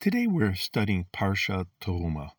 Today 0.00 0.26
we're 0.26 0.54
studying 0.54 1.06
Parsha 1.14 1.66
Terumah. 1.80 2.32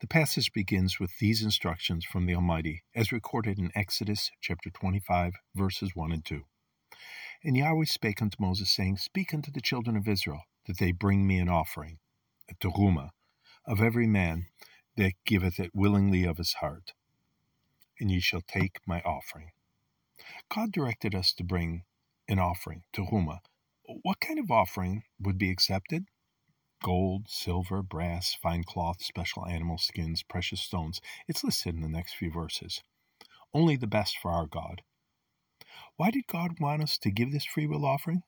The 0.00 0.06
passage 0.06 0.52
begins 0.52 0.98
with 0.98 1.10
these 1.18 1.42
instructions 1.42 2.06
from 2.06 2.24
the 2.24 2.34
Almighty, 2.34 2.84
as 2.94 3.12
recorded 3.12 3.58
in 3.58 3.70
Exodus 3.74 4.30
chapter 4.40 4.70
25, 4.70 5.34
verses 5.54 5.90
1 5.94 6.12
and 6.12 6.24
2. 6.24 6.42
And 7.44 7.56
Yahweh 7.56 7.84
spake 7.84 8.22
unto 8.22 8.38
Moses, 8.40 8.74
saying, 8.74 8.96
Speak 8.96 9.34
unto 9.34 9.50
the 9.50 9.60
children 9.60 9.96
of 9.96 10.08
Israel, 10.08 10.42
that 10.66 10.78
they 10.78 10.92
bring 10.92 11.26
me 11.26 11.38
an 11.38 11.50
offering, 11.50 11.98
a 12.48 12.54
teruma, 12.54 13.10
of 13.66 13.82
every 13.82 14.06
man 14.06 14.46
that 14.96 15.12
giveth 15.26 15.60
it 15.60 15.72
willingly 15.74 16.24
of 16.24 16.38
his 16.38 16.54
heart. 16.54 16.92
And 18.00 18.10
ye 18.10 18.20
shall 18.20 18.42
take 18.42 18.78
my 18.86 19.02
offering. 19.02 19.50
God 20.48 20.72
directed 20.72 21.14
us 21.14 21.34
to 21.34 21.44
bring 21.44 21.82
an 22.26 22.38
offering, 22.38 22.84
teruma. 22.94 23.40
What 24.02 24.20
kind 24.20 24.38
of 24.38 24.50
offering 24.50 25.02
would 25.20 25.36
be 25.36 25.50
accepted? 25.50 26.06
Gold, 26.82 27.28
silver, 27.28 27.82
brass, 27.82 28.34
fine 28.34 28.64
cloth, 28.64 29.02
special 29.02 29.46
animal 29.46 29.78
skins, 29.78 30.22
precious 30.22 30.60
stones. 30.60 31.00
It's 31.28 31.44
listed 31.44 31.74
in 31.74 31.80
the 31.80 31.88
next 31.88 32.14
few 32.14 32.30
verses. 32.30 32.82
Only 33.54 33.76
the 33.76 33.86
best 33.86 34.18
for 34.18 34.30
our 34.30 34.46
God. 34.46 34.82
Why 35.96 36.10
did 36.10 36.26
God 36.26 36.58
want 36.60 36.82
us 36.82 36.98
to 36.98 37.10
give 37.10 37.32
this 37.32 37.44
free 37.44 37.66
will 37.66 37.86
offering? 37.86 38.22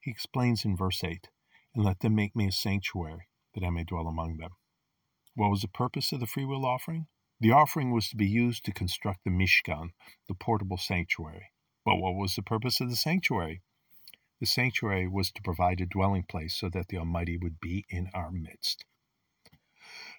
He 0.00 0.10
explains 0.10 0.64
in 0.64 0.76
verse 0.76 1.02
8 1.02 1.28
And 1.74 1.84
let 1.84 2.00
them 2.00 2.14
make 2.14 2.36
me 2.36 2.48
a 2.48 2.52
sanctuary, 2.52 3.28
that 3.54 3.64
I 3.64 3.70
may 3.70 3.84
dwell 3.84 4.06
among 4.06 4.36
them. 4.36 4.50
What 5.34 5.50
was 5.50 5.62
the 5.62 5.68
purpose 5.68 6.12
of 6.12 6.20
the 6.20 6.26
free 6.26 6.44
will 6.44 6.64
offering? 6.64 7.06
The 7.40 7.52
offering 7.52 7.92
was 7.92 8.08
to 8.08 8.16
be 8.16 8.28
used 8.28 8.64
to 8.64 8.72
construct 8.72 9.24
the 9.24 9.30
Mishkan, 9.30 9.90
the 10.28 10.34
portable 10.34 10.78
sanctuary. 10.78 11.52
But 11.84 11.96
what 11.96 12.14
was 12.14 12.34
the 12.34 12.42
purpose 12.42 12.80
of 12.80 12.88
the 12.88 12.96
sanctuary? 12.96 13.62
The 14.40 14.46
sanctuary 14.46 15.08
was 15.08 15.30
to 15.32 15.42
provide 15.42 15.80
a 15.80 15.86
dwelling 15.86 16.24
place 16.24 16.54
so 16.54 16.68
that 16.70 16.88
the 16.88 16.98
Almighty 16.98 17.38
would 17.38 17.58
be 17.58 17.86
in 17.88 18.10
our 18.12 18.30
midst. 18.30 18.84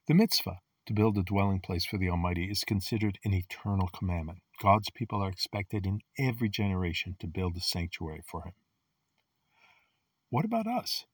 The 0.07 0.15
mitzvah 0.15 0.59
to 0.87 0.93
build 0.93 1.17
a 1.17 1.23
dwelling 1.23 1.59
place 1.59 1.85
for 1.85 1.97
the 1.97 2.09
Almighty 2.09 2.49
is 2.49 2.63
considered 2.63 3.19
an 3.23 3.33
eternal 3.33 3.89
commandment. 3.89 4.39
God's 4.61 4.89
people 4.89 5.21
are 5.21 5.29
expected 5.29 5.85
in 5.85 5.99
every 6.17 6.49
generation 6.49 7.15
to 7.19 7.27
build 7.27 7.57
a 7.57 7.61
sanctuary 7.61 8.23
for 8.25 8.43
Him. 8.43 8.53
What 10.29 10.45
about 10.45 10.65
us? 10.65 11.05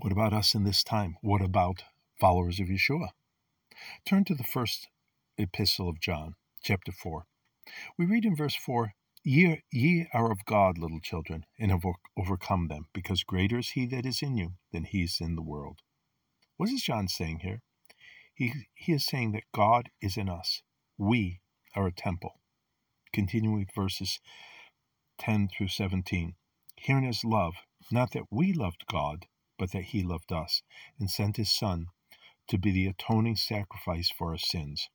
What 0.00 0.12
about 0.12 0.32
us 0.32 0.54
in 0.54 0.64
this 0.64 0.82
time? 0.82 1.16
What 1.20 1.42
about 1.42 1.84
followers 2.18 2.58
of 2.58 2.68
Yeshua? 2.68 3.10
Turn 4.04 4.24
to 4.24 4.34
the 4.34 4.42
first 4.42 4.88
epistle 5.36 5.88
of 5.88 6.00
John, 6.00 6.34
chapter 6.62 6.90
4. 6.90 7.26
We 7.98 8.06
read 8.06 8.24
in 8.24 8.34
verse 8.34 8.54
4 8.54 8.94
Ye, 9.24 9.62
ye 9.72 10.06
are 10.12 10.30
of 10.30 10.44
God, 10.44 10.76
little 10.78 11.00
children, 11.00 11.46
and 11.58 11.70
have 11.70 11.84
overcome 12.16 12.68
them, 12.68 12.88
because 12.92 13.24
greater 13.24 13.58
is 13.58 13.70
he 13.70 13.86
that 13.86 14.06
is 14.06 14.22
in 14.22 14.36
you 14.36 14.54
than 14.72 14.84
he 14.84 15.02
is 15.04 15.18
in 15.20 15.34
the 15.34 15.42
world. 15.42 15.80
What 16.58 16.68
is 16.68 16.82
John 16.82 17.08
saying 17.08 17.40
here? 17.40 17.62
He, 18.34 18.52
he 18.74 18.92
is 18.92 19.06
saying 19.06 19.32
that 19.32 19.44
God 19.54 19.90
is 20.02 20.16
in 20.18 20.28
us. 20.28 20.62
We 20.98 21.40
are 21.74 21.86
a 21.86 21.92
temple. 21.92 22.40
Continuing 23.12 23.60
with 23.60 23.74
verses 23.74 24.20
10 25.18 25.48
through 25.48 25.68
17. 25.68 26.34
Herein 26.76 27.04
is 27.04 27.24
love, 27.24 27.54
not 27.90 28.12
that 28.12 28.30
we 28.30 28.52
loved 28.52 28.84
God, 28.90 29.26
but 29.58 29.72
that 29.72 29.84
he 29.84 30.02
loved 30.02 30.32
us, 30.32 30.62
and 30.98 31.10
sent 31.10 31.36
his 31.38 31.50
Son 31.54 31.86
to 32.48 32.58
be 32.58 32.72
the 32.72 32.86
atoning 32.88 33.36
sacrifice 33.36 34.10
for 34.10 34.32
our 34.32 34.38
sins. 34.38 34.90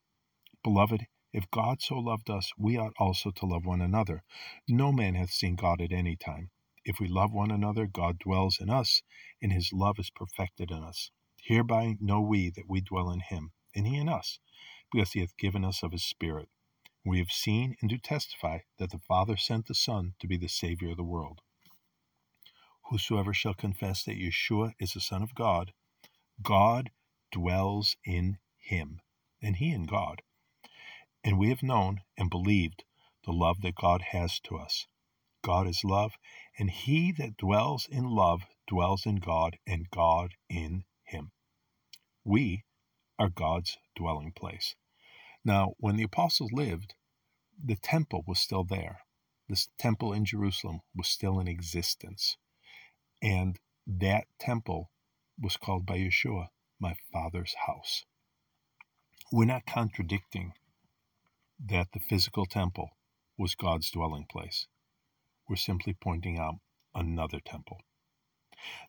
Beloved, 0.64 1.08
if 1.32 1.50
God 1.52 1.82
so 1.82 1.96
loved 2.00 2.30
us, 2.30 2.52
we 2.58 2.78
ought 2.78 2.94
also 2.98 3.30
to 3.32 3.46
love 3.46 3.66
one 3.66 3.82
another. 3.82 4.24
No 4.68 4.92
man 4.92 5.16
hath 5.16 5.30
seen 5.30 5.56
God 5.56 5.80
at 5.82 5.92
any 5.92 6.16
time. 6.16 6.50
If 6.84 7.00
we 7.00 7.08
love 7.08 7.32
one 7.32 7.52
another, 7.52 7.86
God 7.86 8.18
dwells 8.20 8.58
in 8.60 8.70
us, 8.70 9.04
and 9.42 9.54
his 9.54 9.72
love 9.72 10.00
is 10.00 10.10
perfected 10.10 10.72
in 10.72 10.84
us. 10.84 11.12
Hereby 11.42 11.98
know 12.00 12.22
we 12.22 12.50
that 12.50 12.68
we 12.68 12.82
dwell 12.82 13.12
in 13.12 13.20
him, 13.20 13.52
and 13.76 13.86
he 13.86 13.98
in 13.98 14.10
us, 14.10 14.40
because 14.92 15.12
he 15.12 15.20
hath 15.20 15.38
given 15.38 15.64
us 15.64 15.84
of 15.84 15.92
his 15.92 16.04
Spirit. 16.04 16.50
We 17.06 17.20
have 17.20 17.32
seen 17.32 17.76
and 17.80 17.90
do 17.90 17.98
testify 17.98 18.60
that 18.80 18.92
the 18.92 19.00
Father 19.00 19.38
sent 19.38 19.68
the 19.68 19.76
Son 19.76 20.16
to 20.20 20.28
be 20.28 20.38
the 20.38 20.50
Savior 20.50 20.92
of 20.92 20.98
the 20.98 21.04
world. 21.04 21.42
Whosoever 22.90 23.34
shall 23.34 23.54
confess 23.54 24.04
that 24.04 24.18
Yeshua 24.18 24.74
is 24.80 24.94
the 24.94 25.02
Son 25.02 25.22
of 25.22 25.36
God, 25.36 25.74
God 26.42 26.92
dwells 27.32 27.96
in 28.04 28.40
him, 28.58 29.02
and 29.42 29.58
he 29.58 29.72
in 29.72 29.86
God. 29.86 30.24
And 31.24 31.38
we 31.38 31.50
have 31.50 31.64
known 31.64 32.02
and 32.18 32.30
believed 32.30 32.84
the 33.26 33.32
love 33.32 33.62
that 33.62 33.76
God 33.76 34.02
has 34.12 34.40
to 34.42 34.58
us. 34.58 34.88
God 35.44 35.68
is 35.68 35.84
love, 35.84 36.14
and 36.58 36.70
he 36.70 37.12
that 37.14 37.38
dwells 37.38 37.88
in 37.90 38.04
love 38.04 38.44
dwells 38.70 39.06
in 39.06 39.16
God, 39.16 39.58
and 39.66 39.90
God 39.90 40.36
in 40.48 40.84
him. 41.04 41.32
We 42.24 42.64
are 43.18 43.30
God's 43.30 43.78
dwelling 43.96 44.32
place. 44.32 44.76
Now, 45.44 45.74
when 45.78 45.98
the 45.98 46.04
apostles 46.04 46.52
lived, 46.54 46.94
the 47.62 47.76
temple 47.76 48.24
was 48.28 48.40
still 48.40 48.64
there. 48.64 49.00
This 49.50 49.70
temple 49.78 50.14
in 50.14 50.26
Jerusalem 50.26 50.82
was 50.96 51.08
still 51.08 51.40
in 51.40 51.48
existence. 51.48 52.38
And 53.22 53.58
that 53.88 54.26
temple 54.40 54.92
was 55.42 55.58
called 55.58 55.86
by 55.86 55.98
Yeshua, 55.98 56.50
my 56.80 56.94
Father's 57.12 57.56
house. 57.66 58.06
We're 59.32 59.46
not 59.46 59.66
contradicting 59.66 60.54
that 61.66 61.88
the 61.94 62.00
physical 62.00 62.46
temple 62.46 62.92
was 63.38 63.56
God's 63.56 63.92
dwelling 63.92 64.26
place. 64.30 64.68
We're 65.48 65.56
simply 65.56 65.96
pointing 66.00 66.40
out 66.40 66.56
another 66.96 67.40
temple. 67.44 67.80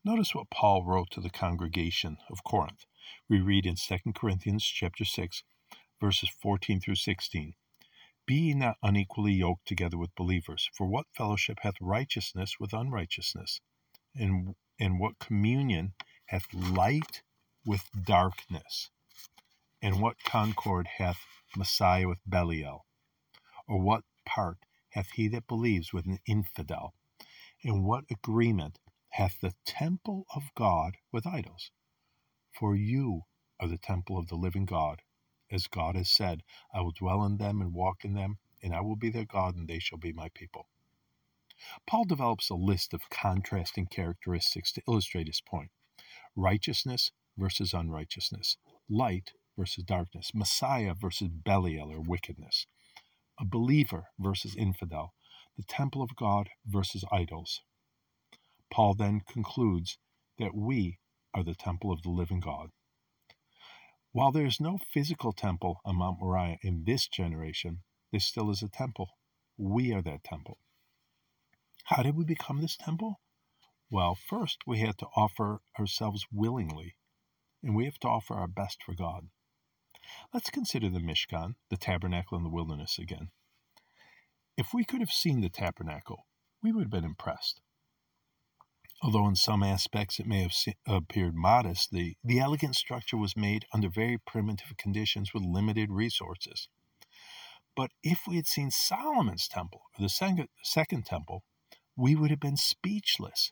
Notice 0.04 0.34
what 0.34 0.50
Paul 0.50 0.84
wrote 0.84 1.10
to 1.12 1.20
the 1.20 1.30
congregation 1.30 2.18
of 2.30 2.44
Corinth. 2.44 2.86
We 3.28 3.40
read 3.40 3.66
in 3.66 3.76
2 3.76 4.12
Corinthians 4.14 4.64
chapter 4.64 5.04
6, 5.04 5.42
verses 6.00 6.30
14 6.42 6.80
through 6.80 6.96
16. 6.96 7.54
Be 8.26 8.34
ye 8.34 8.54
not 8.54 8.76
unequally 8.82 9.32
yoked 9.32 9.66
together 9.66 9.98
with 9.98 10.14
believers, 10.14 10.70
for 10.74 10.86
what 10.86 11.06
fellowship 11.16 11.58
hath 11.62 11.74
righteousness 11.80 12.54
with 12.60 12.72
unrighteousness? 12.72 13.60
And, 14.14 14.54
and 14.78 15.00
what 15.00 15.18
communion 15.18 15.94
hath 16.26 16.52
light 16.54 17.22
with 17.64 17.84
darkness? 18.00 18.90
And 19.82 20.00
what 20.00 20.22
concord 20.24 20.86
hath 20.98 21.20
Messiah 21.56 22.08
with 22.08 22.20
Belial? 22.28 22.86
Or 23.66 23.80
what 23.80 24.04
part 24.24 24.58
hath 24.90 25.10
he 25.12 25.28
that 25.28 25.46
believes 25.46 25.92
with 25.92 26.06
an 26.06 26.18
infidel? 26.26 26.94
And 27.62 27.84
what 27.84 28.04
agreement 28.10 28.78
hath 29.10 29.40
the 29.40 29.54
temple 29.64 30.26
of 30.34 30.54
God 30.54 30.96
with 31.12 31.26
idols? 31.26 31.70
For 32.52 32.76
you 32.76 33.22
are 33.60 33.68
the 33.68 33.78
temple 33.78 34.18
of 34.18 34.28
the 34.28 34.36
living 34.36 34.66
God. 34.66 35.02
As 35.50 35.66
God 35.66 35.96
has 35.96 36.10
said, 36.10 36.42
I 36.72 36.80
will 36.80 36.92
dwell 36.92 37.24
in 37.24 37.36
them 37.38 37.60
and 37.60 37.74
walk 37.74 38.04
in 38.04 38.14
them, 38.14 38.38
and 38.62 38.74
I 38.74 38.80
will 38.80 38.96
be 38.96 39.10
their 39.10 39.24
God, 39.24 39.56
and 39.56 39.68
they 39.68 39.78
shall 39.78 39.98
be 39.98 40.12
my 40.12 40.28
people. 40.30 40.68
Paul 41.86 42.04
develops 42.04 42.48
a 42.50 42.54
list 42.54 42.94
of 42.94 43.10
contrasting 43.10 43.86
characteristics 43.86 44.72
to 44.72 44.82
illustrate 44.88 45.26
his 45.26 45.40
point 45.40 45.70
righteousness 46.36 47.10
versus 47.36 47.74
unrighteousness, 47.74 48.56
light 48.88 49.32
versus 49.60 49.84
darkness, 49.84 50.30
Messiah 50.34 50.94
versus 50.98 51.28
Belial 51.28 51.90
or 51.92 52.00
wickedness, 52.00 52.66
a 53.38 53.44
believer 53.44 54.04
versus 54.18 54.56
infidel, 54.56 55.12
the 55.58 55.64
temple 55.64 56.02
of 56.02 56.16
God 56.16 56.48
versus 56.66 57.04
idols. 57.12 57.60
Paul 58.72 58.94
then 58.94 59.20
concludes 59.30 59.98
that 60.38 60.54
we 60.54 60.98
are 61.34 61.44
the 61.44 61.54
temple 61.54 61.92
of 61.92 62.00
the 62.02 62.08
living 62.08 62.40
God. 62.40 62.70
While 64.12 64.32
there 64.32 64.46
is 64.46 64.60
no 64.60 64.78
physical 64.94 65.32
temple 65.32 65.82
on 65.84 65.96
Mount 65.96 66.20
Moriah 66.20 66.56
in 66.62 66.84
this 66.86 67.06
generation, 67.06 67.82
there 68.10 68.20
still 68.20 68.50
is 68.50 68.62
a 68.62 68.68
temple. 68.68 69.10
We 69.58 69.92
are 69.92 70.02
that 70.02 70.24
temple. 70.24 70.56
How 71.84 72.02
did 72.02 72.16
we 72.16 72.24
become 72.24 72.62
this 72.62 72.78
temple? 72.78 73.20
Well, 73.90 74.14
first 74.14 74.60
we 74.66 74.78
had 74.78 74.96
to 74.98 75.06
offer 75.14 75.60
ourselves 75.78 76.24
willingly, 76.32 76.96
and 77.62 77.76
we 77.76 77.84
have 77.84 77.98
to 77.98 78.08
offer 78.08 78.34
our 78.34 78.48
best 78.48 78.78
for 78.82 78.94
God. 78.94 79.28
Let's 80.32 80.50
consider 80.50 80.88
the 80.88 81.00
Mishkan, 81.00 81.54
the 81.70 81.76
tabernacle 81.76 82.36
in 82.36 82.44
the 82.44 82.50
wilderness 82.50 82.98
again. 82.98 83.30
If 84.56 84.74
we 84.74 84.84
could 84.84 85.00
have 85.00 85.10
seen 85.10 85.40
the 85.40 85.48
tabernacle, 85.48 86.26
we 86.62 86.72
would 86.72 86.84
have 86.84 86.90
been 86.90 87.04
impressed. 87.04 87.60
Although 89.02 89.28
in 89.28 89.36
some 89.36 89.62
aspects 89.62 90.20
it 90.20 90.26
may 90.26 90.42
have 90.42 90.52
appeared 90.86 91.34
modest, 91.34 91.90
the, 91.90 92.16
the 92.22 92.38
elegant 92.38 92.76
structure 92.76 93.16
was 93.16 93.36
made 93.36 93.64
under 93.72 93.88
very 93.88 94.18
primitive 94.18 94.76
conditions 94.76 95.32
with 95.32 95.42
limited 95.42 95.90
resources. 95.90 96.68
But 97.74 97.92
if 98.02 98.26
we 98.26 98.36
had 98.36 98.46
seen 98.46 98.70
Solomon's 98.70 99.48
temple, 99.48 99.82
or 99.98 100.02
the 100.02 100.08
second, 100.10 100.48
second 100.62 101.06
temple, 101.06 101.44
we 101.96 102.14
would 102.14 102.30
have 102.30 102.40
been 102.40 102.56
speechless. 102.56 103.50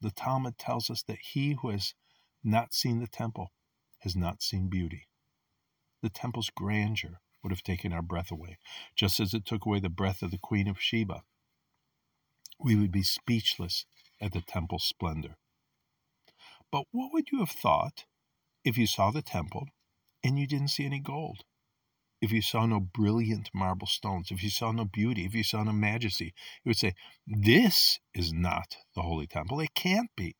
The 0.00 0.10
Talmud 0.10 0.56
tells 0.56 0.88
us 0.88 1.02
that 1.02 1.18
he 1.32 1.56
who 1.60 1.70
has 1.70 1.92
not 2.42 2.72
seen 2.72 3.00
the 3.00 3.08
temple 3.08 3.52
has 4.00 4.14
not 4.16 4.42
seen 4.42 4.68
beauty. 4.68 5.07
The 6.02 6.10
temple's 6.10 6.50
grandeur 6.50 7.20
would 7.42 7.52
have 7.52 7.62
taken 7.62 7.92
our 7.92 8.02
breath 8.02 8.30
away, 8.30 8.58
just 8.96 9.20
as 9.20 9.34
it 9.34 9.44
took 9.44 9.66
away 9.66 9.80
the 9.80 9.88
breath 9.88 10.22
of 10.22 10.30
the 10.30 10.38
Queen 10.38 10.68
of 10.68 10.80
Sheba. 10.80 11.22
We 12.60 12.76
would 12.76 12.92
be 12.92 13.02
speechless 13.02 13.86
at 14.20 14.32
the 14.32 14.40
temple's 14.40 14.84
splendor. 14.84 15.36
But 16.70 16.84
what 16.90 17.12
would 17.12 17.30
you 17.32 17.38
have 17.38 17.50
thought 17.50 18.04
if 18.64 18.76
you 18.76 18.86
saw 18.86 19.10
the 19.10 19.22
temple 19.22 19.68
and 20.22 20.38
you 20.38 20.46
didn't 20.46 20.68
see 20.68 20.84
any 20.84 21.00
gold? 21.00 21.44
If 22.20 22.32
you 22.32 22.42
saw 22.42 22.66
no 22.66 22.80
brilliant 22.80 23.50
marble 23.54 23.86
stones, 23.86 24.32
if 24.32 24.42
you 24.42 24.50
saw 24.50 24.72
no 24.72 24.84
beauty, 24.84 25.24
if 25.24 25.34
you 25.34 25.44
saw 25.44 25.62
no 25.62 25.72
majesty, 25.72 26.34
you 26.64 26.70
would 26.70 26.76
say, 26.76 26.94
This 27.26 28.00
is 28.12 28.32
not 28.32 28.76
the 28.96 29.02
holy 29.02 29.28
temple. 29.28 29.60
It 29.60 29.74
can't 29.74 30.10
be. 30.16 30.34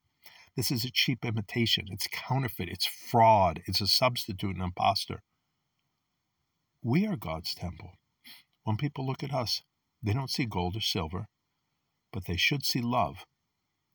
This 0.56 0.72
is 0.72 0.84
a 0.84 0.90
cheap 0.90 1.24
imitation. 1.24 1.86
It's 1.90 2.08
counterfeit. 2.10 2.68
It's 2.68 2.86
fraud. 2.86 3.62
It's 3.66 3.80
a 3.80 3.86
substitute, 3.86 4.56
an 4.56 4.62
impostor. 4.62 5.22
We 6.82 7.06
are 7.06 7.16
God's 7.16 7.54
temple. 7.54 7.98
When 8.62 8.76
people 8.76 9.06
look 9.06 9.22
at 9.22 9.34
us, 9.34 9.62
they 10.02 10.12
don't 10.12 10.30
see 10.30 10.46
gold 10.46 10.76
or 10.76 10.80
silver, 10.80 11.26
but 12.12 12.26
they 12.26 12.36
should 12.36 12.64
see 12.64 12.80
love 12.80 13.24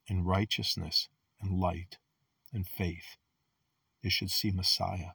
and 0.09 0.27
righteousness 0.27 1.07
and 1.41 1.59
light 1.59 1.97
and 2.51 2.67
faith. 2.67 3.17
They 4.03 4.09
should 4.09 4.31
see 4.31 4.51
Messiah. 4.51 5.11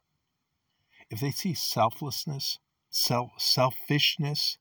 If 1.11 1.19
they 1.19 1.31
see 1.31 1.53
selflessness, 1.53 2.57
self, 2.89 3.31
selfishness, 3.37 4.57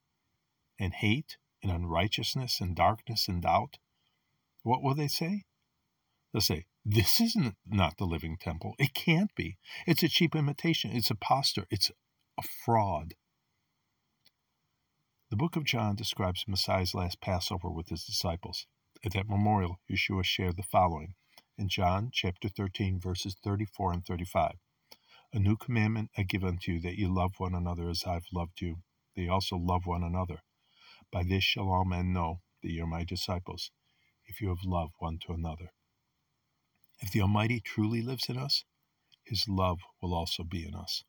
and 0.78 0.93
hate, 0.93 1.38
and 1.62 1.72
unrighteousness, 1.72 2.61
and 2.61 2.76
darkness, 2.76 3.26
and 3.26 3.43
doubt, 3.43 3.78
what 4.62 4.82
will 4.82 4.94
they 4.94 5.08
say? 5.08 5.44
They'll 6.32 6.43
say, 6.43 6.66
This 6.84 7.20
isn't 7.20 7.56
not 7.66 7.96
the 7.96 8.04
living 8.04 8.37
temple. 8.38 8.75
It 8.78 8.94
can't 8.94 9.34
be. 9.34 9.58
It's 9.87 10.02
a 10.02 10.08
cheap 10.08 10.37
imitation. 10.37 10.90
It's 10.93 11.11
a 11.11 11.14
posture. 11.14 11.66
It's 11.70 11.90
a 12.38 12.43
fraud. 12.43 13.14
The 15.29 15.37
book 15.37 15.56
of 15.56 15.64
John 15.64 15.96
describes 15.96 16.44
Messiah's 16.46 16.94
last 16.94 17.20
Passover 17.20 17.69
with 17.69 17.88
his 17.88 18.05
disciples. 18.05 18.67
At 19.05 19.12
that 19.14 19.29
memorial, 19.29 19.81
Yeshua 19.90 20.25
shared 20.25 20.56
the 20.56 20.62
following 20.62 21.14
in 21.58 21.69
John 21.69 22.11
chapter 22.12 22.49
13, 22.49 23.00
verses 23.00 23.35
34 23.43 23.93
and 23.93 24.06
35. 24.06 24.52
A 25.32 25.38
new 25.40 25.56
commandment 25.56 26.11
I 26.17 26.23
give 26.23 26.44
unto 26.44 26.73
you, 26.73 26.81
that 26.82 26.96
you 26.96 27.12
love 27.12 27.32
one 27.38 27.55
another 27.55 27.90
as 27.90 28.05
I've 28.06 28.26
loved 28.32 28.61
you. 28.61 28.76
They 29.17 29.26
also 29.26 29.56
love 29.56 29.82
one 29.85 30.05
another. 30.05 30.43
By 31.12 31.25
this 31.25 31.43
shall 31.43 31.69
all 31.69 31.85
men 31.85 32.12
know 32.12 32.40
that 32.62 32.70
you 32.70 32.85
are 32.85 32.87
my 32.87 33.02
disciples, 33.02 33.73
if 34.26 34.40
you 34.40 34.49
have 34.49 34.64
love 34.64 34.90
one 35.00 35.19
to 35.26 35.32
another. 35.32 35.73
If 37.00 37.11
the 37.11 37.20
Almighty 37.20 37.61
truly 37.61 38.00
lives 38.00 38.29
in 38.29 38.38
us, 38.38 38.64
his 39.25 39.46
love 39.49 39.81
will 40.00 40.14
also 40.14 40.44
be 40.44 40.64
in 40.64 40.75
us. 40.76 41.02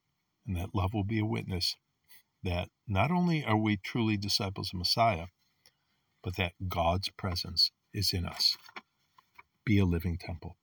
And 0.49 0.57
that 0.57 0.73
love 0.73 0.95
will 0.95 1.03
be 1.03 1.19
a 1.19 1.25
witness 1.25 1.75
that 2.41 2.69
not 2.87 3.11
only 3.11 3.45
are 3.45 3.55
we 3.55 3.77
truly 3.77 4.17
disciples 4.17 4.71
of 4.73 4.79
Messiah, 4.79 5.27
but 6.23 6.37
that 6.37 6.53
God's 6.67 7.09
presence 7.09 7.69
is 7.93 8.13
in 8.13 8.25
us. 8.25 8.57
Be 9.63 9.77
a 9.77 9.85
living 9.85 10.17
temple. 10.17 10.57